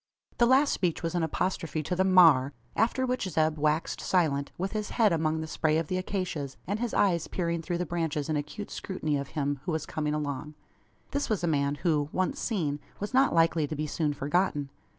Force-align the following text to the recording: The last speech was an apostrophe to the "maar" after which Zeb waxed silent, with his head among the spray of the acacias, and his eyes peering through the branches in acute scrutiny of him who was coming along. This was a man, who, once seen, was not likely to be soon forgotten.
The 0.39 0.47
last 0.47 0.71
speech 0.73 1.03
was 1.03 1.13
an 1.13 1.21
apostrophe 1.21 1.83
to 1.83 1.95
the 1.95 2.03
"maar" 2.03 2.53
after 2.75 3.05
which 3.05 3.29
Zeb 3.29 3.59
waxed 3.59 4.01
silent, 4.01 4.51
with 4.57 4.71
his 4.71 4.89
head 4.89 5.13
among 5.13 5.41
the 5.41 5.47
spray 5.47 5.77
of 5.77 5.89
the 5.89 5.97
acacias, 5.99 6.57
and 6.65 6.79
his 6.79 6.95
eyes 6.95 7.27
peering 7.27 7.61
through 7.61 7.77
the 7.77 7.85
branches 7.85 8.27
in 8.27 8.35
acute 8.35 8.71
scrutiny 8.71 9.15
of 9.15 9.27
him 9.37 9.59
who 9.65 9.71
was 9.71 9.85
coming 9.85 10.15
along. 10.15 10.55
This 11.11 11.29
was 11.29 11.43
a 11.43 11.47
man, 11.47 11.75
who, 11.85 12.09
once 12.11 12.39
seen, 12.39 12.79
was 12.99 13.13
not 13.13 13.31
likely 13.35 13.67
to 13.67 13.75
be 13.75 13.85
soon 13.85 14.11
forgotten. 14.11 14.71